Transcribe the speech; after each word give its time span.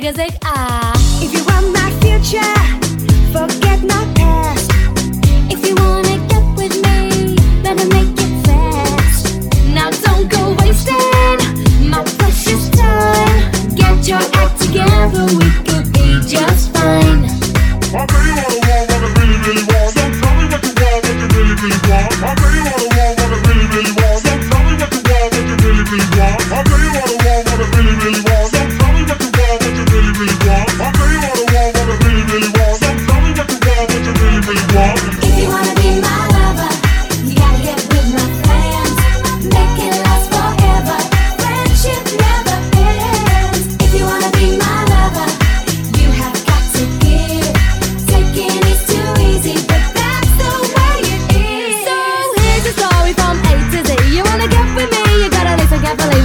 zig 0.00 0.38
ah. 0.44 0.94
If 1.20 1.34
you 1.34 1.44
want 1.44 1.68
my 1.74 1.90
future, 2.00 2.56
forget 3.30 3.82
my 3.84 4.02
past. 4.16 4.70
If 5.52 5.68
you 5.68 5.74
wanna 5.74 6.16
get 6.32 6.44
with 6.56 6.76
me, 6.80 7.36
better 7.62 7.86
make 7.92 8.16
it 8.16 8.32
fast. 8.46 9.36
Now 9.74 9.90
don't 9.90 10.30
go 10.30 10.56
wasting 10.60 11.90
my 11.90 12.02
precious 12.16 12.70
time. 12.70 13.52
Get 13.74 14.08
your 14.08 14.24
act 14.40 14.62
together, 14.62 15.26
we 15.36 15.50
could 15.68 15.92
be 15.92 16.20
just 16.26 16.72
fine. 16.72 17.28
I 17.92 18.06
really 18.08 18.32
wanna 18.40 18.64
want 18.64 18.88
what 18.88 19.02
I 19.02 19.12
really 19.20 19.38
really 19.44 19.64
want. 19.68 19.94
Don't 19.94 20.14
tell 20.22 20.34
me 20.40 20.44
what 20.48 20.64
you 20.64 20.72
want, 20.80 21.04
what 21.04 21.16
you 21.20 21.28
really 21.36 21.54
really 21.60 21.80
want. 21.90 22.41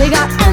We 0.08 0.14
got 0.14 0.47